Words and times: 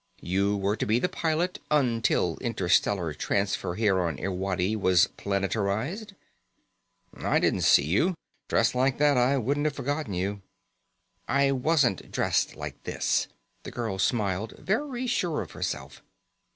You 0.23 0.57
were 0.57 0.75
to 0.77 0.87
be 0.87 0.97
the 0.97 1.07
pilot, 1.07 1.59
until 1.69 2.37
Interstellar 2.39 3.13
Transfer 3.13 3.75
here 3.75 3.99
on 3.99 4.17
Irwadi 4.17 4.75
was 4.75 5.07
planetarized." 5.15 6.15
"I 7.15 7.37
didn't 7.37 7.61
see 7.61 7.85
you. 7.85 8.15
Dressed 8.49 8.73
like 8.73 8.97
that 8.97 9.15
I 9.15 9.37
wouldn't 9.37 9.67
have 9.67 9.75
forgotten 9.75 10.15
you." 10.15 10.41
"I 11.27 11.51
wasn't 11.51 12.11
dressed 12.11 12.55
like 12.55 12.81
this." 12.83 13.27
The 13.61 13.69
girl 13.69 13.99
smiled, 13.99 14.55
very 14.57 15.05
sure 15.05 15.39
of 15.43 15.51
herself. 15.51 16.01